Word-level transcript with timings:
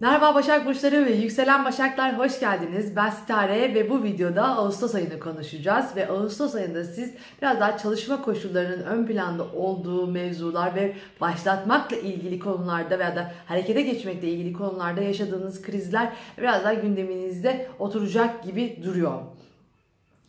Merhaba 0.00 0.34
Başak 0.34 0.66
Burçları 0.66 1.06
ve 1.06 1.12
Yükselen 1.12 1.64
Başaklar 1.64 2.18
hoş 2.18 2.40
geldiniz. 2.40 2.96
Ben 2.96 3.10
Sitare 3.10 3.74
ve 3.74 3.90
bu 3.90 4.02
videoda 4.02 4.44
Ağustos 4.44 4.94
ayını 4.94 5.20
konuşacağız. 5.20 5.96
Ve 5.96 6.08
Ağustos 6.08 6.54
ayında 6.54 6.84
siz 6.84 7.12
biraz 7.42 7.60
daha 7.60 7.78
çalışma 7.78 8.22
koşullarının 8.22 8.82
ön 8.82 9.06
planda 9.06 9.44
olduğu 9.44 10.06
mevzular 10.06 10.74
ve 10.74 10.96
başlatmakla 11.20 11.96
ilgili 11.96 12.38
konularda 12.38 12.98
veya 12.98 13.16
da 13.16 13.32
harekete 13.46 13.82
geçmekle 13.82 14.28
ilgili 14.28 14.52
konularda 14.52 15.00
yaşadığınız 15.00 15.62
krizler 15.62 16.12
biraz 16.38 16.64
daha 16.64 16.74
gündeminizde 16.74 17.68
oturacak 17.78 18.44
gibi 18.44 18.80
duruyor. 18.84 19.20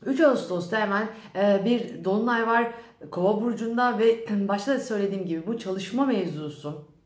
3 0.05 0.21
Ağustos'ta 0.21 0.79
hemen 0.79 1.07
e, 1.35 1.65
bir 1.65 2.03
dolunay 2.03 2.47
var 2.47 2.71
Kova 3.11 3.41
burcunda 3.41 3.99
ve 3.99 4.25
başta 4.47 4.75
da 4.75 4.79
söylediğim 4.79 5.25
gibi 5.25 5.47
bu 5.47 5.57
çalışma 5.57 6.05
mevzusu 6.05 6.96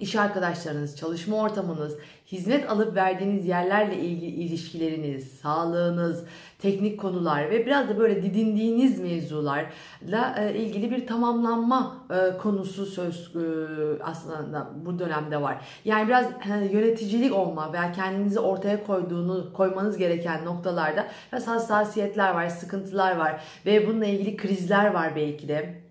iş 0.00 0.16
arkadaşlarınız, 0.16 0.96
çalışma 0.96 1.36
ortamınız, 1.36 1.96
hizmet 2.32 2.70
alıp 2.70 2.96
verdiğiniz 2.96 3.46
yerlerle 3.46 3.96
ilgili 3.96 4.30
ilişkileriniz, 4.30 5.32
sağlığınız, 5.32 6.24
teknik 6.58 7.00
konular 7.00 7.50
ve 7.50 7.66
biraz 7.66 7.88
da 7.88 7.98
böyle 7.98 8.22
didindiğiniz 8.22 9.00
mevzularla 9.00 10.34
e, 10.38 10.54
ilgili 10.54 10.90
bir 10.90 11.06
tamamlanma 11.06 11.96
e, 12.10 12.38
konusu 12.38 12.86
söz 12.86 13.36
e, 13.36 13.40
aslında 14.02 14.70
bu 14.86 14.98
dönemde 14.98 15.42
var. 15.42 15.64
Yani 15.84 16.08
biraz 16.08 16.26
yöneticilik 16.72 17.34
olma 17.34 17.72
veya 17.72 17.92
kendinizi 17.92 18.40
ortaya 18.40 18.84
koyduğunu 18.84 19.52
koymanız 19.52 19.96
gereken 19.96 20.44
noktalarda 20.44 21.06
biraz 21.32 21.46
hassasiyetler 21.46 22.34
var, 22.34 22.48
sıkıntılar 22.48 23.16
var 23.16 23.42
ve 23.66 23.86
bununla 23.86 24.06
ilgili 24.06 24.36
krizler 24.36 24.94
var 24.94 25.16
belki 25.16 25.48
de 25.48 25.89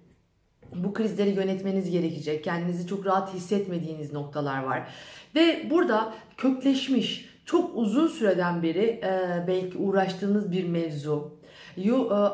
bu 0.76 0.94
krizleri 0.94 1.30
yönetmeniz 1.30 1.92
gerekecek. 1.92 2.44
Kendinizi 2.44 2.88
çok 2.88 3.06
rahat 3.06 3.34
hissetmediğiniz 3.34 4.14
noktalar 4.14 4.64
var. 4.64 4.88
Ve 5.36 5.68
burada 5.70 6.14
kökleşmiş, 6.38 7.30
çok 7.46 7.78
uzun 7.78 8.08
süreden 8.08 8.64
beri 8.64 8.86
e, 9.04 9.44
belki 9.48 9.78
uğraştığınız 9.78 10.52
bir 10.52 10.64
mevzu, 10.64 11.40
e, 11.78 11.92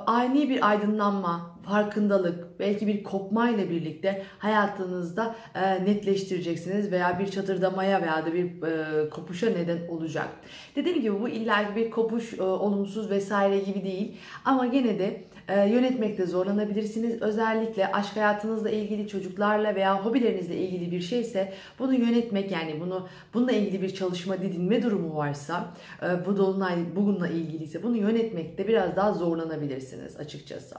ani 0.07 0.49
bir 0.49 0.69
aydınlanma, 0.69 1.55
farkındalık, 1.65 2.59
belki 2.59 2.87
bir 2.87 3.03
kopmayla 3.03 3.69
birlikte 3.69 4.23
hayatınızda 4.39 5.35
e, 5.55 5.85
netleştireceksiniz 5.85 6.91
veya 6.91 7.19
bir 7.19 7.27
çatırdamaya 7.27 8.01
veya 8.01 8.25
da 8.25 8.33
bir 8.33 8.63
e, 8.63 9.09
kopuşa 9.09 9.49
neden 9.49 9.87
olacak. 9.87 10.27
Dediğim 10.75 11.01
gibi 11.01 11.21
bu 11.21 11.29
illa 11.29 11.75
bir 11.75 11.91
kopuş 11.91 12.33
e, 12.33 12.43
olumsuz 12.43 13.09
vesaire 13.09 13.59
gibi 13.59 13.83
değil 13.83 14.17
ama 14.45 14.65
gene 14.65 14.99
de 14.99 15.23
e, 15.47 15.69
yönetmekte 15.69 16.25
zorlanabilirsiniz. 16.25 17.21
Özellikle 17.21 17.91
aşk 17.91 18.15
hayatınızla 18.15 18.69
ilgili 18.69 19.07
çocuklarla 19.07 19.75
veya 19.75 20.05
hobilerinizle 20.05 20.57
ilgili 20.57 20.91
bir 20.91 21.01
şeyse 21.01 21.53
bunu 21.79 21.93
yönetmek 21.93 22.51
yani 22.51 22.81
bunu 22.81 23.07
bununla 23.33 23.51
ilgili 23.51 23.81
bir 23.81 23.93
çalışma 23.93 24.41
didinme 24.41 24.83
durumu 24.83 25.15
varsa 25.15 25.73
e, 26.01 26.25
bu 26.25 26.37
dolunay 26.37 26.75
bununla 26.95 27.27
ilgiliyse 27.27 27.83
bunu 27.83 27.97
yönetmekte 27.97 28.67
biraz 28.67 28.95
daha 28.95 29.13
zorlanabilirsiniz 29.13 30.17
açıkçası. 30.17 30.75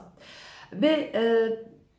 Ve 0.73 1.11
e, 1.13 1.23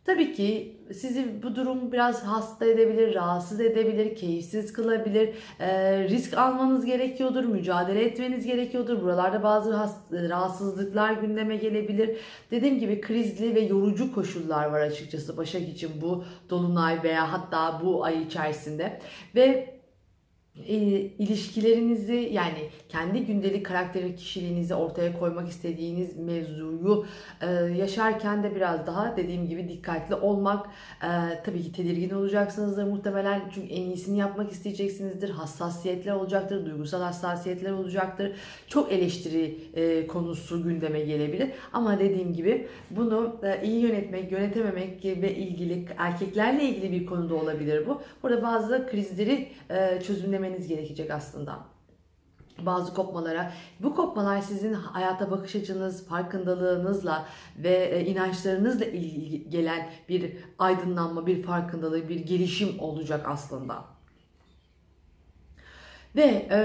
Tabii 0.08 0.32
ki 0.32 0.76
sizi 0.92 1.42
bu 1.42 1.56
durum 1.56 1.92
biraz 1.92 2.24
hasta 2.24 2.66
edebilir, 2.66 3.14
rahatsız 3.14 3.60
edebilir, 3.60 4.16
keyifsiz 4.16 4.72
kılabilir. 4.72 5.34
E, 5.60 5.98
risk 6.08 6.38
almanız 6.38 6.84
gerekiyordur, 6.84 7.44
mücadele 7.44 8.04
etmeniz 8.04 8.46
gerekiyordur. 8.46 9.02
Buralarda 9.02 9.42
bazı 9.42 9.72
rahatsızlıklar 10.12 11.12
gündeme 11.12 11.56
gelebilir. 11.56 12.16
Dediğim 12.50 12.78
gibi 12.78 13.00
krizli 13.00 13.54
ve 13.54 13.60
yorucu 13.60 14.14
koşullar 14.14 14.66
var 14.66 14.80
açıkçası 14.80 15.36
Başak 15.36 15.62
için 15.62 15.90
bu 16.02 16.24
dolunay 16.50 17.02
veya 17.02 17.32
hatta 17.32 17.80
bu 17.84 18.04
ay 18.04 18.22
içerisinde. 18.22 19.00
Ve 19.34 19.77
e, 20.66 20.76
ilişkilerinizi 21.18 22.30
yani 22.32 22.58
kendi 22.88 23.26
gündelik 23.26 23.66
karakteri 23.66 24.16
kişiliğinizi 24.16 24.74
ortaya 24.74 25.18
koymak 25.18 25.48
istediğiniz 25.48 26.16
mevzuyu 26.16 27.06
e, 27.40 27.46
yaşarken 27.52 28.42
de 28.42 28.54
biraz 28.54 28.86
daha 28.86 29.16
dediğim 29.16 29.48
gibi 29.48 29.68
dikkatli 29.68 30.14
olmak 30.14 30.66
e, 31.02 31.08
tabii 31.44 31.62
ki 31.62 31.72
tedirgin 31.72 32.10
olacaksınızdır 32.10 32.84
muhtemelen. 32.84 33.42
Çünkü 33.54 33.68
en 33.68 33.82
iyisini 33.82 34.18
yapmak 34.18 34.52
isteyeceksinizdir 34.52 35.30
hassasiyetler 35.30 36.12
olacaktır 36.12 36.66
duygusal 36.66 37.02
hassasiyetler 37.02 37.70
olacaktır. 37.70 38.32
Çok 38.66 38.92
eleştiri 38.92 39.58
e, 39.74 40.06
konusu 40.06 40.62
gündeme 40.62 41.00
gelebilir. 41.00 41.50
Ama 41.72 41.98
dediğim 41.98 42.32
gibi 42.32 42.66
bunu 42.90 43.36
e, 43.42 43.66
iyi 43.66 43.80
yönetmek 43.80 44.32
yönetememek 44.32 45.04
ve 45.04 45.34
ilgili 45.34 45.84
erkeklerle 45.98 46.64
ilgili 46.64 46.92
bir 46.92 47.06
konuda 47.06 47.34
olabilir 47.34 47.86
bu. 47.86 48.02
Burada 48.22 48.42
bazı 48.42 48.86
krizleri 48.90 49.48
e, 49.70 50.00
çözümlemek 50.06 50.47
vermeniz 50.48 50.68
gerekecek 50.68 51.10
aslında 51.10 51.58
bazı 52.58 52.94
kopmalara. 52.94 53.52
Bu 53.80 53.94
kopmalar 53.94 54.40
sizin 54.40 54.72
hayata 54.72 55.30
bakış 55.30 55.56
açınız, 55.56 56.06
farkındalığınızla 56.08 57.26
ve 57.58 57.74
e, 57.74 58.04
inançlarınızla 58.04 58.84
ilgili 58.84 59.50
gelen 59.50 59.90
bir 60.08 60.32
aydınlanma, 60.58 61.26
bir 61.26 61.42
farkındalık, 61.42 62.08
bir 62.08 62.20
gelişim 62.20 62.80
olacak 62.80 63.26
aslında. 63.28 63.84
Ve 66.16 66.48
e, 66.50 66.60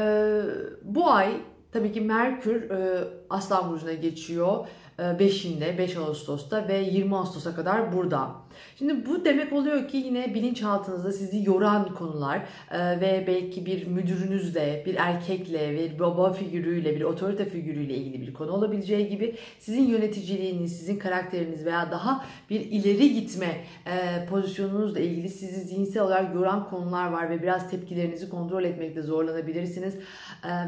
bu 0.84 1.12
ay 1.12 1.42
tabii 1.72 1.92
ki 1.92 2.02
Merkür 2.02 2.70
e, 2.70 3.08
Aslan 3.30 3.72
Burcu'na 3.72 3.94
geçiyor 3.94 4.68
5'inde 5.00 5.76
e, 5.76 5.78
5 5.78 5.98
Ağustos'ta 5.98 6.68
ve 6.68 6.78
20 6.78 7.16
Ağustos'a 7.16 7.56
kadar 7.56 7.94
burada. 7.94 8.32
Şimdi 8.78 9.06
bu 9.06 9.26
demek 9.26 9.54
oluyor 9.54 9.88
ki 9.88 9.98
yine 9.98 10.34
bilinçaltınızda 10.34 11.12
sizi 11.12 11.44
yoran 11.50 11.94
konular 11.94 12.38
e, 12.72 13.02
ve 13.02 13.24
belki 13.28 13.66
bir 13.66 13.88
müdürünüzle, 13.88 14.84
bir 14.86 14.96
erkekle 14.96 15.72
bir 15.72 16.00
baba 16.00 16.34
figürüyle, 16.34 16.96
bir 16.96 17.02
otorite 17.02 17.46
figürüyle 17.46 17.96
ilgili 17.96 18.28
bir 18.28 18.34
konu 18.34 18.52
olabileceği 18.52 19.10
gibi 19.10 19.36
sizin 19.60 19.88
yöneticiliğiniz, 19.88 20.78
sizin 20.78 21.00
karakteriniz 21.00 21.66
veya 21.66 21.92
daha 21.92 22.26
bir 22.50 22.60
ileri 22.60 23.14
gitme 23.14 23.66
e, 23.86 24.26
pozisyonunuzla 24.26 25.00
ilgili 25.00 25.30
sizi 25.30 25.62
zihinsel 25.62 26.04
olarak 26.04 26.36
yoran 26.36 26.70
konular 26.70 27.12
var 27.12 27.30
ve 27.30 27.42
biraz 27.42 27.72
tepkilerinizi 27.72 28.30
kontrol 28.30 28.64
etmekte 28.64 29.02
zorlanabilirsiniz 29.02 29.96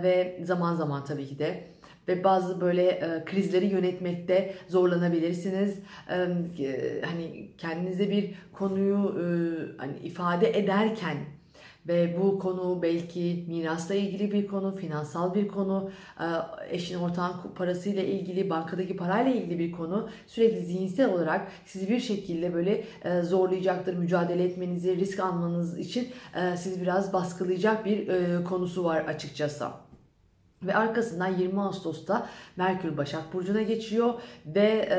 ve 0.04 0.40
zaman 0.44 0.76
zaman 0.76 1.06
tabii 1.06 1.28
ki 1.28 1.40
de 1.40 1.75
ve 2.08 2.24
bazı 2.24 2.62
böyle 2.62 2.84
e, 2.84 3.26
krizleri 3.26 3.66
yönetmekte 3.66 4.54
zorlanabilirsiniz. 4.68 5.80
E, 6.10 7.02
hani 7.06 7.50
kendinize 7.58 8.10
bir 8.10 8.32
konuyu 8.54 8.96
e, 8.96 9.26
hani 9.78 9.98
ifade 9.98 10.60
ederken 10.60 11.18
ve 11.88 12.18
bu 12.22 12.40
konu 12.40 12.82
belki 12.82 13.46
mirasla 13.48 13.96
ilgili 13.96 14.32
bir 14.32 14.48
konu, 14.48 14.76
finansal 14.76 15.34
bir 15.34 15.48
konu, 15.48 15.90
e, 16.20 16.26
eşin 16.70 17.00
ortağın 17.00 17.34
parasıyla 17.56 18.04
ilgili, 18.04 18.50
bankadaki 18.50 18.96
parayla 18.96 19.32
ilgili 19.32 19.60
bir 19.60 19.72
konu 19.72 20.10
sürekli 20.28 20.66
zihinsel 20.66 21.14
olarak 21.14 21.48
sizi 21.66 21.90
bir 21.90 22.00
şekilde 22.00 22.54
böyle 22.54 22.84
e, 23.04 23.22
zorlayacaktır. 23.22 23.98
Mücadele 23.98 24.44
etmenizi, 24.44 24.98
risk 24.98 25.20
almanız 25.20 25.78
için 25.78 26.08
e, 26.36 26.58
sizi 26.58 26.82
biraz 26.82 27.14
baskılayacak 27.14 27.86
bir 27.86 28.08
konusu 28.44 28.84
var 28.84 29.06
açıkçası. 29.06 29.66
Ve 30.68 30.76
arkasından 30.76 31.38
20 31.38 31.62
Ağustos'ta 31.62 32.30
Merkür 32.56 32.98
Başak 32.98 33.34
Burcu'na 33.34 33.62
geçiyor 33.62 34.14
ve 34.46 34.90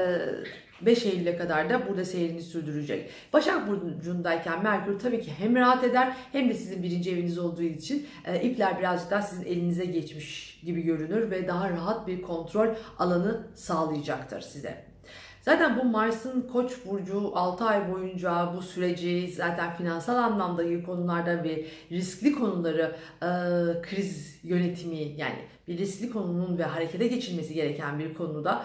5 0.80 1.06
Eylül'e 1.06 1.36
kadar 1.36 1.70
da 1.70 1.88
burada 1.88 2.04
seyrini 2.04 2.42
sürdürecek. 2.42 3.10
Başak 3.32 3.68
Burcu'ndayken 3.68 4.62
Merkür 4.62 4.98
tabii 4.98 5.20
ki 5.20 5.32
hem 5.38 5.56
rahat 5.56 5.84
eder 5.84 6.16
hem 6.32 6.48
de 6.48 6.54
sizin 6.54 6.82
birinci 6.82 7.12
eviniz 7.12 7.38
olduğu 7.38 7.62
için 7.62 8.06
ipler 8.42 8.78
birazcık 8.78 9.10
daha 9.10 9.22
sizin 9.22 9.44
elinize 9.44 9.84
geçmiş 9.84 10.60
gibi 10.64 10.82
görünür 10.82 11.30
ve 11.30 11.48
daha 11.48 11.70
rahat 11.70 12.06
bir 12.06 12.22
kontrol 12.22 12.68
alanı 12.98 13.46
sağlayacaktır 13.54 14.40
size. 14.40 14.86
Zaten 15.46 15.78
bu 15.78 15.84
Mars'ın 15.84 16.40
Koç 16.52 16.72
burcu 16.86 17.32
6 17.34 17.64
ay 17.64 17.92
boyunca 17.92 18.52
bu 18.56 18.62
süreci 18.62 19.32
zaten 19.36 19.74
finansal 19.76 20.16
anlamda 20.16 20.82
konularda 20.82 21.44
ve 21.44 21.64
riskli 21.90 22.32
konuları 22.32 22.96
e, 23.22 23.28
kriz 23.82 24.40
yönetimi 24.42 24.96
yani 24.96 25.38
bir 25.68 25.78
riskli 25.78 26.10
konunun 26.10 26.58
ve 26.58 26.64
harekete 26.64 27.06
geçilmesi 27.06 27.54
gereken 27.54 27.98
bir 27.98 28.14
konuda 28.14 28.64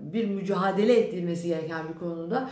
bir 0.00 0.24
mücadele 0.24 1.08
edilmesi 1.08 1.48
gereken 1.48 1.88
bir 1.88 1.98
konuda 1.98 2.50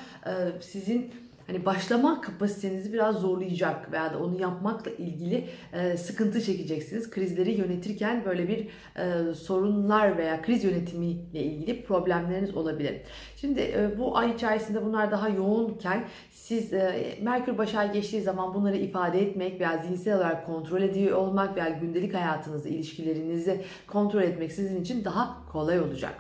sizin 0.61 1.13
hani 1.47 1.67
başlama 1.67 2.21
kapasitenizi 2.21 2.93
biraz 2.93 3.17
zorlayacak 3.17 3.93
veya 3.93 4.15
da 4.15 4.19
onu 4.19 4.41
yapmakla 4.41 4.91
ilgili 4.91 5.49
e, 5.73 5.97
sıkıntı 5.97 6.43
çekeceksiniz. 6.43 7.11
Krizleri 7.11 7.51
yönetirken 7.51 8.25
böyle 8.25 8.49
bir 8.49 8.69
e, 8.97 9.35
sorunlar 9.35 10.19
veya 10.19 10.43
kriz 10.43 10.65
yönetimiyle 10.65 11.43
ilgili 11.43 11.85
problemleriniz 11.85 12.57
olabilir. 12.57 13.01
Şimdi 13.37 13.61
e, 13.61 13.99
bu 13.99 14.19
ay 14.19 14.31
içerisinde 14.31 14.85
bunlar 14.85 15.11
daha 15.11 15.29
yoğunken 15.29 16.05
siz 16.31 16.73
e, 16.73 17.19
Merkür 17.23 17.59
Başar 17.59 17.85
geçtiği 17.87 18.23
zaman 18.23 18.55
bunları 18.55 18.77
ifade 18.77 19.23
etmek 19.23 19.61
veya 19.61 19.79
zihinsel 19.79 20.17
olarak 20.17 20.47
kontrol 20.47 20.83
ediyor 20.83 21.17
olmak 21.17 21.57
veya 21.57 21.69
gündelik 21.69 22.15
hayatınızı, 22.15 22.69
ilişkilerinizi 22.69 23.61
kontrol 23.87 24.23
etmek 24.23 24.53
sizin 24.53 24.81
için 24.81 25.05
daha 25.05 25.47
kolay 25.53 25.81
olacak. 25.81 26.15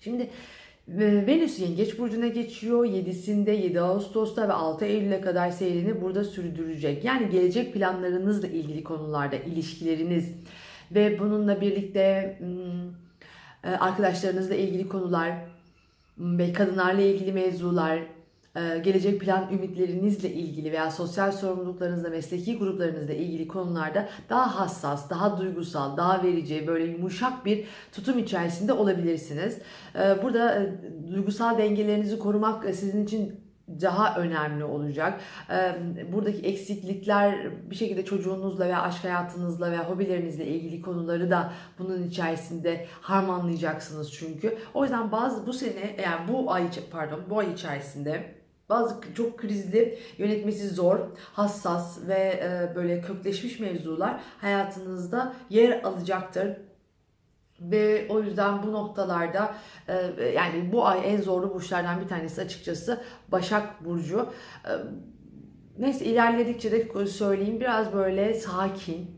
Şimdi 0.00 0.30
Venüs 0.88 1.58
Yengeç 1.60 1.98
Burcu'na 1.98 2.26
geçiyor. 2.26 2.84
7'sinde 2.84 3.50
7 3.50 3.80
Ağustos'ta 3.80 4.48
ve 4.48 4.52
6 4.52 4.84
Eylül'e 4.84 5.20
kadar 5.20 5.50
seyrini 5.50 6.00
burada 6.00 6.24
sürdürecek. 6.24 7.04
Yani 7.04 7.30
gelecek 7.30 7.74
planlarınızla 7.74 8.48
ilgili 8.48 8.84
konularda 8.84 9.36
ilişkileriniz 9.36 10.32
ve 10.94 11.18
bununla 11.18 11.60
birlikte 11.60 12.36
hmm, 12.38 12.88
e, 13.64 13.76
arkadaşlarınızla 13.76 14.54
ilgili 14.54 14.88
konular 14.88 15.32
ve 16.18 16.52
kadınlarla 16.52 17.00
ilgili 17.00 17.32
mevzular, 17.32 17.98
gelecek 18.84 19.20
plan 19.20 19.48
ümitlerinizle 19.52 20.32
ilgili 20.32 20.72
veya 20.72 20.90
sosyal 20.90 21.32
sorumluluklarınızla, 21.32 22.08
mesleki 22.10 22.58
gruplarınızla 22.58 23.12
ilgili 23.12 23.48
konularda 23.48 24.08
daha 24.30 24.60
hassas, 24.60 25.10
daha 25.10 25.38
duygusal, 25.38 25.96
daha 25.96 26.22
verici, 26.22 26.66
böyle 26.66 26.84
yumuşak 26.84 27.44
bir 27.44 27.64
tutum 27.92 28.18
içerisinde 28.18 28.72
olabilirsiniz. 28.72 29.58
E, 29.94 30.22
burada 30.22 30.62
e, 30.62 30.72
duygusal 31.12 31.58
dengelerinizi 31.58 32.18
korumak 32.18 32.64
sizin 32.74 33.04
için 33.04 33.46
daha 33.80 34.16
önemli 34.20 34.64
olacak. 34.64 35.20
Buradaki 36.12 36.46
eksiklikler 36.46 37.50
bir 37.70 37.74
şekilde 37.74 38.04
çocuğunuzla 38.04 38.66
veya 38.66 38.82
aşk 38.82 39.04
hayatınızla 39.04 39.70
veya 39.70 39.90
hobilerinizle 39.90 40.46
ilgili 40.46 40.82
konuları 40.82 41.30
da 41.30 41.52
bunun 41.78 42.02
içerisinde 42.02 42.86
harmanlayacaksınız 43.00 44.12
çünkü. 44.12 44.58
O 44.74 44.82
yüzden 44.82 45.12
bazı 45.12 45.46
bu 45.46 45.52
sene 45.52 45.96
yani 46.04 46.28
bu 46.28 46.52
ay 46.52 46.70
pardon 46.90 47.20
bu 47.30 47.38
ay 47.38 47.52
içerisinde 47.52 48.36
bazı 48.68 49.00
çok 49.14 49.38
krizli, 49.38 49.98
yönetmesi 50.18 50.68
zor, 50.68 50.98
hassas 51.32 51.98
ve 52.08 52.40
e, 52.42 52.76
böyle 52.76 53.00
kökleşmiş 53.00 53.60
mevzular 53.60 54.20
hayatınızda 54.40 55.34
yer 55.50 55.82
alacaktır. 55.82 56.56
Ve 57.60 58.06
o 58.08 58.22
yüzden 58.22 58.62
bu 58.62 58.72
noktalarda 58.72 59.54
e, 59.88 60.24
yani 60.24 60.72
bu 60.72 60.86
ay 60.86 61.00
en 61.04 61.20
zorlu 61.20 61.54
burçlardan 61.54 62.00
bir 62.00 62.08
tanesi 62.08 62.40
açıkçası 62.40 63.02
Başak 63.28 63.84
Burcu. 63.84 64.28
E, 64.64 64.70
neyse 65.78 66.04
ilerledikçe 66.04 66.72
de 66.72 67.06
söyleyeyim 67.06 67.60
biraz 67.60 67.92
böyle 67.92 68.34
sakin, 68.34 69.10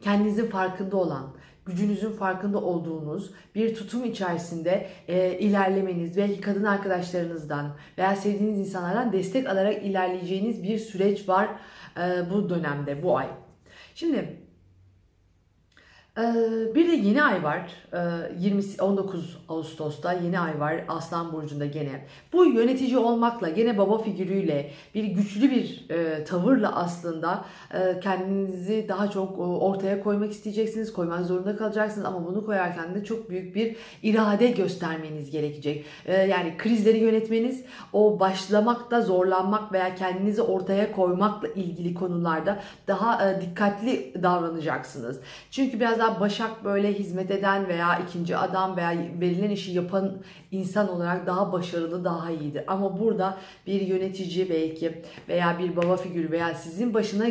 kendinizin 0.00 0.46
farkında 0.46 0.96
olan, 0.96 1.34
gücünüzün 1.66 2.10
farkında 2.10 2.58
olduğunuz 2.58 3.30
bir 3.54 3.74
tutum 3.74 4.04
içerisinde 4.04 4.88
e, 5.08 5.38
ilerlemeniz, 5.38 6.16
belki 6.16 6.40
kadın 6.40 6.64
arkadaşlarınızdan 6.64 7.76
veya 7.98 8.16
sevdiğiniz 8.16 8.58
insanlardan 8.58 9.12
destek 9.12 9.48
alarak 9.48 9.82
ilerleyeceğiniz 9.82 10.62
bir 10.62 10.78
süreç 10.78 11.28
var 11.28 11.48
e, 11.96 12.30
bu 12.30 12.50
dönemde, 12.50 13.02
bu 13.02 13.18
ay. 13.18 13.26
Şimdi 13.94 14.45
bir 16.74 16.88
de 16.88 16.92
yeni 16.92 17.22
ay 17.22 17.42
var. 17.42 17.70
20 18.38 18.62
ee, 18.62 18.82
19 18.82 19.38
Ağustos'ta 19.48 20.12
yeni 20.12 20.40
ay 20.40 20.60
var 20.60 20.84
Aslan 20.88 21.32
burcunda 21.32 21.66
gene. 21.66 22.06
Bu 22.32 22.44
yönetici 22.44 22.98
olmakla 22.98 23.48
gene 23.48 23.78
baba 23.78 23.98
figürüyle 23.98 24.70
bir 24.94 25.04
güçlü 25.04 25.50
bir 25.50 25.86
e, 25.90 26.24
tavırla 26.24 26.76
aslında 26.76 27.44
e, 27.74 28.00
kendinizi 28.00 28.86
daha 28.88 29.10
çok 29.10 29.38
e, 29.38 29.42
ortaya 29.42 30.02
koymak 30.02 30.32
isteyeceksiniz. 30.32 30.92
Koymak 30.92 31.26
zorunda 31.26 31.56
kalacaksınız 31.56 32.06
ama 32.06 32.26
bunu 32.26 32.46
koyarken 32.46 32.94
de 32.94 33.04
çok 33.04 33.30
büyük 33.30 33.54
bir 33.54 33.76
irade 34.02 34.50
göstermeniz 34.50 35.30
gerekecek. 35.30 35.84
Yani 36.08 36.54
krizleri 36.58 36.98
yönetmeniz, 36.98 37.64
o 37.92 38.20
başlamakta 38.20 39.02
zorlanmak 39.02 39.72
veya 39.72 39.94
kendinizi 39.94 40.42
ortaya 40.42 40.92
koymakla 40.92 41.48
ilgili 41.48 41.94
konularda 41.94 42.58
daha 42.88 43.40
dikkatli 43.40 44.22
davranacaksınız. 44.22 45.20
Çünkü 45.50 45.80
biraz 45.80 45.98
daha 45.98 46.05
Mesela 46.06 46.20
Başak 46.20 46.64
böyle 46.64 46.92
hizmet 46.92 47.30
eden 47.30 47.68
veya 47.68 47.98
ikinci 47.98 48.36
adam 48.36 48.76
veya 48.76 48.90
verilen 49.20 49.50
işi 49.50 49.72
yapan 49.72 50.12
insan 50.58 50.88
olarak 50.88 51.26
daha 51.26 51.52
başarılı, 51.52 52.04
daha 52.04 52.30
iyidir. 52.30 52.64
Ama 52.66 53.00
burada 53.00 53.38
bir 53.66 53.80
yönetici 53.80 54.50
belki 54.50 55.02
veya 55.28 55.58
bir 55.58 55.76
baba 55.76 55.96
figürü 55.96 56.30
veya 56.30 56.54
sizin 56.54 56.94
başına 56.94 57.28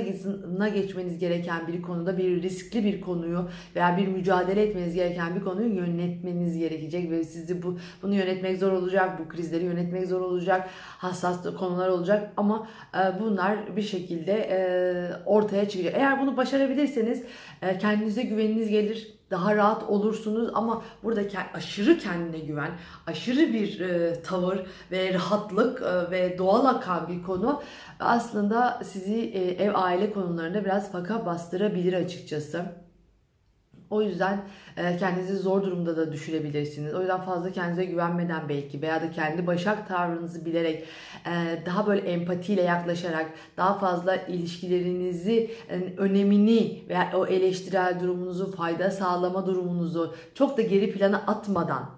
geçmeniz 0.68 1.20
gereken 1.20 1.68
bir 1.68 1.82
konuda 1.82 2.18
bir 2.18 2.42
riskli 2.42 2.84
bir 2.84 3.02
konuyu 3.02 3.50
veya 3.76 3.98
bir 3.98 4.08
mücadele 4.08 4.62
etmeniz 4.62 4.96
gereken 4.96 5.36
bir 5.36 5.44
konuyu 5.44 5.76
yönetmeniz 5.76 6.58
gerekecek 6.58 7.12
ve 7.12 7.24
sizi 7.24 7.64
bu 7.64 7.78
bunu 8.02 8.16
yönetmek 8.16 8.58
zor 8.58 8.72
olacak, 8.72 9.20
bu 9.20 9.30
krizleri 9.30 9.66
yönetmek 9.66 10.08
zor 10.08 10.22
olacak, 10.22 10.70
hassas 10.98 11.56
konular 11.58 11.90
olacak 11.90 12.32
ama 12.38 12.68
e, 12.96 13.20
bunlar 13.20 13.76
bir 13.76 13.82
şekilde 13.82 14.34
e, 14.34 14.58
ortaya 15.26 15.70
çıkacak. 15.70 15.94
Eğer 15.96 16.22
bunu 16.22 16.38
başarabilirseniz 16.38 17.24
e, 17.62 17.78
kendinize 17.78 18.24
güveniniz 18.24 18.70
gelir, 18.70 19.15
daha 19.32 19.56
rahat 19.56 19.84
olursunuz 19.84 20.50
ama 20.54 20.84
burada 21.04 21.22
aşırı 21.54 21.98
kendine 21.98 22.40
güven, 22.40 22.72
aşırı 23.08 23.54
bir 23.54 23.80
e, 23.80 24.22
tavır 24.22 24.60
ve 24.92 25.14
rahatlık 25.14 25.82
e, 25.82 26.12
ve 26.12 26.38
doğal 26.38 26.66
akan 26.66 27.08
bir 27.08 27.24
konu 27.24 27.62
aslında 28.00 28.82
sizi 28.84 29.20
e, 29.20 29.64
ev 29.64 29.72
aile 29.76 30.14
konularında 30.14 30.66
biraz 30.66 30.92
faka 30.92 31.26
bastırabilir 31.26 31.94
açıkçası. 31.94 32.85
O 33.90 34.02
yüzden 34.02 34.42
e, 34.78 34.98
kendinizi 34.98 35.36
zor 35.36 35.64
durumda 35.64 35.98
da 35.98 36.12
düşürebilirsiniz. 36.12 36.94
O 36.94 37.00
yüzden 37.00 37.22
fazla 37.22 37.52
kendinize 37.52 37.86
güvenmeden 37.86 38.50
belki 38.50 38.82
veya 38.82 39.02
da 39.02 39.12
kendi 39.12 39.48
başak 39.48 39.88
tavrınızı 39.88 40.46
bilerek 40.46 40.84
e, 41.26 41.62
daha 41.66 41.88
böyle 41.88 42.02
empatiyle 42.02 42.62
yaklaşarak 42.62 43.32
daha 43.58 43.80
fazla 43.80 44.16
ilişkilerinizi 44.16 45.52
e, 45.70 45.94
önemini 45.98 46.84
veya 46.90 47.12
o 47.16 47.26
eleştirel 47.26 48.00
durumunuzu, 48.00 48.52
fayda 48.56 48.92
sağlama 48.92 49.46
durumunuzu 49.46 50.16
çok 50.34 50.58
da 50.58 50.62
geri 50.62 50.92
plana 50.92 51.18
atmadan 51.18 51.90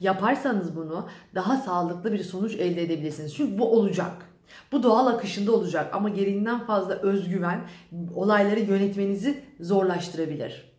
yaparsanız 0.00 0.76
bunu 0.76 1.08
daha 1.34 1.56
sağlıklı 1.56 2.12
bir 2.12 2.24
sonuç 2.24 2.54
elde 2.54 2.82
edebilirsiniz. 2.82 3.34
Çünkü 3.34 3.58
bu 3.58 3.72
olacak. 3.72 4.12
Bu 4.72 4.82
doğal 4.82 5.06
akışında 5.06 5.52
olacak 5.52 5.94
ama 5.94 6.08
gereğinden 6.08 6.66
fazla 6.66 6.94
özgüven 6.94 7.60
olayları 8.14 8.60
yönetmenizi 8.60 9.44
zorlaştırabilir. 9.60 10.71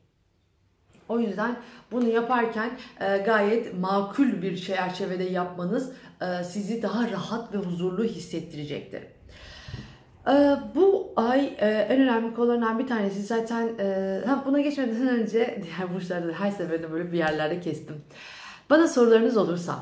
O 1.10 1.20
yüzden 1.20 1.56
bunu 1.92 2.10
yaparken 2.10 2.72
e, 3.00 3.18
gayet 3.18 3.80
makul 3.80 4.42
bir 4.42 4.58
çerçevede 4.58 5.24
yapmanız 5.24 5.92
e, 6.22 6.44
sizi 6.44 6.82
daha 6.82 7.12
rahat 7.12 7.54
ve 7.54 7.58
huzurlu 7.58 8.04
hissettirecektir. 8.04 9.02
E, 10.28 10.58
bu 10.76 11.14
ay 11.16 11.46
e, 11.58 11.68
en 11.68 12.02
önemli 12.02 12.36
konularından 12.36 12.80
bir 12.80 12.88
tanesi 12.88 13.22
zaten 13.22 13.70
e, 13.80 14.22
buna 14.46 14.62
geçmeden 14.62 15.08
önce 15.08 15.62
diğer 15.64 15.96
burçlarda 15.96 16.34
her 16.34 16.52
seferinde 16.52 16.92
böyle 16.92 17.12
bir 17.12 17.18
yerlerde 17.18 17.60
kestim. 17.60 17.96
Bana 18.70 18.88
sorularınız 18.88 19.38
olursa 19.38 19.80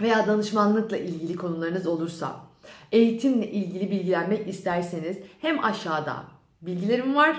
veya 0.00 0.26
danışmanlıkla 0.26 0.96
ilgili 0.96 1.36
konularınız 1.36 1.86
olursa, 1.86 2.36
eğitimle 2.92 3.50
ilgili 3.50 3.90
bilgilenmek 3.90 4.48
isterseniz 4.48 5.18
hem 5.40 5.64
aşağıda 5.64 6.24
bilgilerim 6.62 7.14
var 7.14 7.36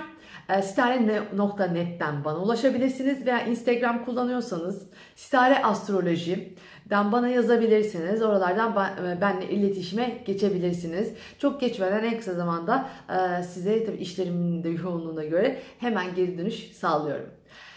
e, 0.48 0.62
Stare.net'ten 0.62 2.24
bana 2.24 2.38
ulaşabilirsiniz 2.38 3.26
veya 3.26 3.44
Instagram 3.44 4.04
kullanıyorsanız 4.04 4.86
Stare 5.16 5.62
Astroloji'den 5.62 7.12
bana 7.12 7.28
yazabilirsiniz. 7.28 8.22
Oralardan 8.22 8.70
e, 9.06 9.20
benimle 9.20 9.50
iletişime 9.50 10.22
geçebilirsiniz. 10.26 11.12
Çok 11.38 11.60
geçmeden 11.60 12.04
en 12.04 12.18
kısa 12.18 12.34
zamanda 12.34 12.88
e, 13.08 13.42
size 13.42 13.84
tabii 13.84 13.96
işlerimin 13.96 14.64
de 14.64 14.68
yoğunluğuna 14.68 15.24
göre 15.24 15.58
hemen 15.78 16.14
geri 16.14 16.38
dönüş 16.38 16.72
sağlıyorum. 16.72 17.30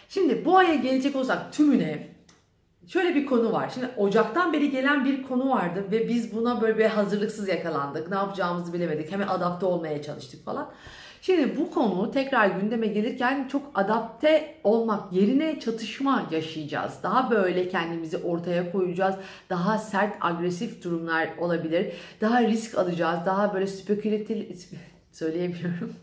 Şimdi 0.10 0.46
bu 0.46 0.58
aya 0.58 0.76
gelecek 0.76 1.16
olsak 1.16 1.54
tümüne 1.54 2.14
Şöyle 2.88 3.16
bir 3.16 3.26
konu 3.26 3.52
var. 3.52 3.72
Şimdi 3.74 3.88
Ocak'tan 3.98 4.54
beri 4.54 4.72
gelen 4.72 5.06
bir 5.06 5.24
konu 5.24 5.50
vardı 5.50 5.86
ve 5.92 6.10
biz 6.10 6.36
buna 6.36 6.62
böyle 6.62 6.78
bir 6.78 6.86
hazırlıksız 6.86 7.48
yakalandık. 7.48 8.10
Ne 8.10 8.16
yapacağımızı 8.16 8.74
bilemedik. 8.74 9.12
Hemen 9.12 9.28
adapte 9.28 9.66
olmaya 9.66 10.02
çalıştık 10.04 10.46
falan. 10.46 10.72
Şimdi 11.26 11.58
bu 11.58 11.72
konu 11.72 12.12
tekrar 12.12 12.48
gündeme 12.48 12.88
gelirken 12.88 13.48
çok 13.52 13.62
adapte 13.76 14.56
olmak 14.64 15.14
yerine 15.14 15.60
çatışma 15.60 16.30
yaşayacağız. 16.32 16.94
Daha 17.04 17.32
böyle 17.32 17.70
kendimizi 17.70 18.18
ortaya 18.18 18.72
koyacağız. 18.72 19.16
Daha 19.50 19.78
sert, 19.78 20.16
agresif 20.22 20.84
durumlar 20.84 21.30
olabilir. 21.40 21.94
Daha 22.22 22.42
risk 22.44 22.78
alacağız. 22.78 23.20
Daha 23.26 23.54
böyle 23.54 23.68
spekülatif 23.68 24.70
söyleyemiyorum 25.12 25.94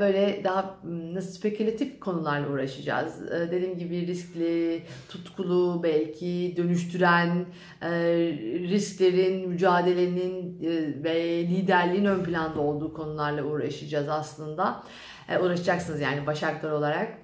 böyle 0.00 0.44
daha 0.44 0.78
nasıl 0.84 1.30
spekülatif 1.30 2.00
konularla 2.00 2.48
uğraşacağız. 2.48 3.32
Ee, 3.32 3.50
dediğim 3.50 3.78
gibi 3.78 4.06
riskli, 4.06 4.82
tutkulu, 5.08 5.80
belki 5.82 6.54
dönüştüren 6.56 7.46
e, 7.82 7.90
risklerin, 8.68 9.48
mücadelenin 9.48 10.62
e, 10.62 11.04
ve 11.04 11.42
liderliğin 11.42 12.04
ön 12.04 12.24
planda 12.24 12.60
olduğu 12.60 12.94
konularla 12.94 13.42
uğraşacağız 13.42 14.08
aslında. 14.08 14.82
E, 15.28 15.38
uğraşacaksınız 15.38 16.00
yani 16.00 16.26
başaklar 16.26 16.70
olarak. 16.70 17.18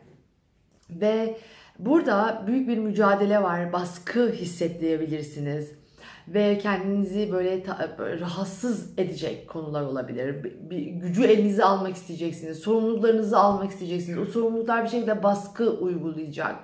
Ve 0.91 1.39
burada 1.79 2.45
büyük 2.47 2.69
bir 2.69 2.79
mücadele 2.79 3.43
var. 3.43 3.73
Baskı 3.73 4.33
hissettirebilirsiniz 4.33 5.86
ve 6.29 6.59
kendinizi 6.59 7.33
böyle, 7.33 7.65
böyle 7.99 8.21
rahatsız 8.21 8.99
edecek 8.99 9.49
konular 9.49 9.83
olabilir. 9.83 10.45
Bir, 10.45 10.71
bir 10.71 10.87
gücü 10.87 11.25
elinize 11.25 11.65
almak 11.65 11.97
isteyeceksiniz. 11.97 12.59
Sorumluluklarınızı 12.59 13.39
almak 13.39 13.71
isteyeceksiniz. 13.71 14.19
O 14.19 14.25
sorumluluklar 14.25 14.85
bir 14.85 14.89
şekilde 14.89 15.23
baskı 15.23 15.71
uygulayacak. 15.71 16.57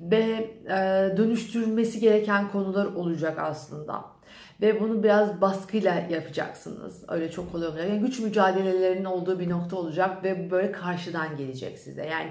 ve 0.00 0.50
e, 0.64 0.76
dönüştürmesi 1.16 2.00
gereken 2.00 2.50
konular 2.50 2.86
olacak 2.86 3.38
aslında. 3.38 4.04
Ve 4.60 4.80
bunu 4.80 5.02
biraz 5.02 5.40
baskıyla 5.40 5.94
yapacaksınız. 6.10 7.04
Öyle 7.08 7.30
çok 7.30 7.52
kolay 7.52 7.68
olmayacak. 7.68 7.90
Yani 7.90 8.06
güç 8.06 8.20
mücadelelerinin 8.20 9.04
olduğu 9.04 9.40
bir 9.40 9.50
nokta 9.50 9.76
olacak 9.76 10.24
ve 10.24 10.50
böyle 10.50 10.72
karşıdan 10.72 11.36
gelecek 11.36 11.78
size. 11.78 12.06
Yani 12.06 12.30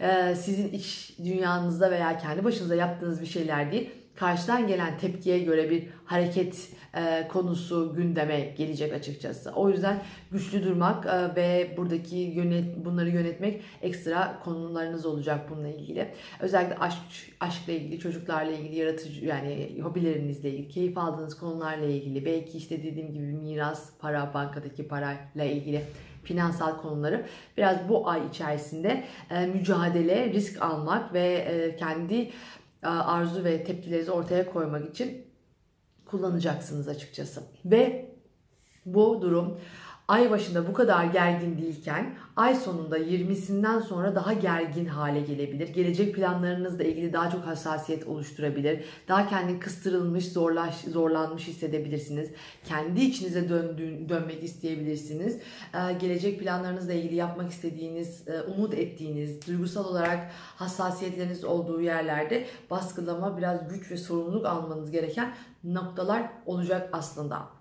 e, 0.00 0.34
sizin 0.34 0.68
iç 0.68 1.14
dünyanızda 1.24 1.90
veya 1.90 2.18
kendi 2.18 2.44
başınıza 2.44 2.74
yaptığınız 2.74 3.20
bir 3.20 3.26
şeyler 3.26 3.72
değil 3.72 3.90
karşıdan 4.16 4.66
gelen 4.66 4.98
tepkiye 4.98 5.38
göre 5.38 5.70
bir 5.70 5.86
hareket 6.04 6.68
e, 6.94 7.28
konusu 7.28 7.94
gündeme 7.96 8.40
gelecek 8.40 8.92
açıkçası. 8.94 9.52
O 9.52 9.70
yüzden 9.70 10.02
güçlü 10.32 10.64
durmak 10.64 11.06
e, 11.06 11.36
ve 11.36 11.74
buradaki 11.76 12.16
yönet 12.16 12.84
bunları 12.84 13.10
yönetmek 13.10 13.62
ekstra 13.82 14.40
konularınız 14.44 15.06
olacak 15.06 15.50
bununla 15.50 15.68
ilgili. 15.68 16.08
Özellikle 16.40 16.78
aşk 16.78 16.98
aşkla 17.40 17.72
ilgili, 17.72 17.98
çocuklarla 17.98 18.52
ilgili, 18.52 18.76
yaratıcı 18.76 19.24
yani 19.24 19.78
hobilerinizle 19.82 20.50
ilgili, 20.50 20.68
keyif 20.68 20.98
aldığınız 20.98 21.38
konularla 21.38 21.86
ilgili, 21.86 22.24
belki 22.24 22.58
işte 22.58 22.82
dediğim 22.82 23.12
gibi 23.12 23.24
miras, 23.24 23.90
para, 23.98 24.34
bankadaki 24.34 24.88
parayla 24.88 25.44
ilgili 25.44 25.82
finansal 26.26 26.76
konuları 26.76 27.26
biraz 27.56 27.88
bu 27.88 28.08
ay 28.08 28.20
içerisinde 28.30 29.04
e, 29.30 29.46
mücadele, 29.46 30.32
risk 30.32 30.62
almak 30.62 31.14
ve 31.14 31.26
e, 31.26 31.76
kendi 31.76 32.30
arzu 32.82 33.44
ve 33.44 33.64
tepkilerinizi 33.64 34.10
ortaya 34.10 34.52
koymak 34.52 34.90
için 34.90 35.26
kullanacaksınız 36.06 36.88
açıkçası. 36.88 37.42
Ve 37.64 38.10
bu 38.86 39.22
durum 39.22 39.60
ay 40.08 40.30
başında 40.30 40.68
bu 40.68 40.72
kadar 40.72 41.04
gergin 41.04 41.58
değilken 41.58 42.14
ay 42.36 42.54
sonunda 42.54 42.98
20'sinden 42.98 43.80
sonra 43.80 44.14
daha 44.14 44.32
gergin 44.32 44.86
hale 44.86 45.20
gelebilir. 45.20 45.68
Gelecek 45.68 46.14
planlarınızla 46.14 46.84
ilgili 46.84 47.12
daha 47.12 47.30
çok 47.30 47.46
hassasiyet 47.46 48.06
oluşturabilir. 48.06 48.84
Daha 49.08 49.28
kendi 49.28 49.58
kıstırılmış, 49.58 50.32
zorlaş, 50.32 50.74
zorlanmış 50.74 51.46
hissedebilirsiniz. 51.48 52.30
Kendi 52.64 53.00
içinize 53.00 53.48
döndüğün, 53.48 54.08
dönmek 54.08 54.44
isteyebilirsiniz. 54.44 55.38
Ee, 55.74 55.92
gelecek 55.92 56.40
planlarınızla 56.40 56.92
ilgili 56.92 57.14
yapmak 57.14 57.50
istediğiniz, 57.50 58.28
e, 58.28 58.42
umut 58.42 58.74
ettiğiniz, 58.74 59.46
duygusal 59.46 59.84
olarak 59.84 60.30
hassasiyetleriniz 60.32 61.44
olduğu 61.44 61.80
yerlerde 61.80 62.46
baskılama, 62.70 63.38
biraz 63.38 63.68
güç 63.68 63.90
ve 63.90 63.96
sorumluluk 63.96 64.46
almanız 64.46 64.90
gereken 64.90 65.34
noktalar 65.64 66.30
olacak 66.46 66.88
aslında. 66.92 67.55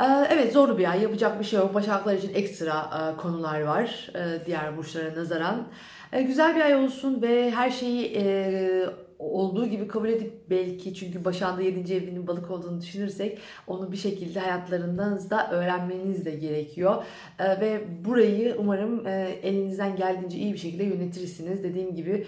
Ee, 0.00 0.04
evet 0.30 0.52
zorlu 0.52 0.78
bir 0.78 0.90
ay 0.90 1.02
yapacak 1.02 1.40
bir 1.40 1.44
şey 1.44 1.58
yok. 1.58 1.74
Başaklar 1.74 2.14
için 2.14 2.34
ekstra 2.34 2.90
e, 3.14 3.16
konular 3.16 3.60
var 3.60 4.10
e, 4.14 4.46
diğer 4.46 4.76
burçlara 4.76 5.14
nazaran. 5.14 5.68
E, 6.12 6.22
güzel 6.22 6.56
bir 6.56 6.60
ay 6.60 6.74
olsun 6.76 7.22
ve 7.22 7.50
her 7.50 7.70
şeyi 7.70 8.88
olduğu 9.18 9.66
gibi 9.66 9.88
kabul 9.88 10.08
edip 10.08 10.50
belki 10.50 10.94
çünkü 10.94 11.24
başağında 11.24 11.62
7. 11.62 11.94
evinin 11.94 12.26
balık 12.26 12.50
olduğunu 12.50 12.80
düşünürsek 12.80 13.38
onu 13.66 13.92
bir 13.92 13.96
şekilde 13.96 14.40
hayatlarınızda 14.40 15.50
öğrenmeniz 15.50 16.24
de 16.24 16.30
gerekiyor. 16.30 17.04
Ve 17.40 17.80
burayı 18.04 18.56
umarım 18.58 19.06
elinizden 19.42 19.96
geldiğince 19.96 20.38
iyi 20.38 20.52
bir 20.52 20.58
şekilde 20.58 20.84
yönetirsiniz. 20.84 21.62
Dediğim 21.64 21.94
gibi 21.94 22.26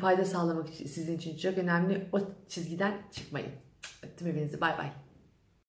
fayda 0.00 0.24
sağlamak 0.24 0.68
sizin 0.68 1.16
için 1.16 1.36
çok 1.36 1.58
önemli. 1.58 2.06
O 2.12 2.18
çizgiden 2.48 2.92
çıkmayın. 3.12 3.50
Öptüm 4.02 4.28
hepinizi. 4.28 4.60
Bay 4.60 4.78
bay. 4.78 5.07